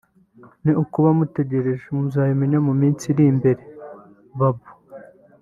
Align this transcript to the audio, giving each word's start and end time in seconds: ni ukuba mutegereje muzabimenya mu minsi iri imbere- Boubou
ni 0.63 0.71
ukuba 0.83 1.09
mutegereje 1.17 1.85
muzabimenya 1.97 2.59
mu 2.67 2.73
minsi 2.81 3.03
iri 3.11 3.23
imbere- 3.31 3.65
Boubou 4.37 4.71